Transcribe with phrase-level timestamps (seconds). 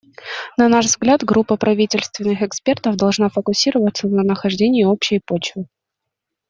[0.57, 5.67] На наш взгляд, группа правительственных экспертов должна фокусироваться на нахождении общей почвы.